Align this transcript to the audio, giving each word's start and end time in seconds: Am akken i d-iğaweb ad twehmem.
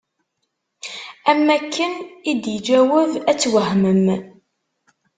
Am 1.31 1.45
akken 1.57 1.93
i 2.31 2.33
d-iğaweb 2.43 3.13
ad 3.31 3.37
twehmem. 3.41 4.03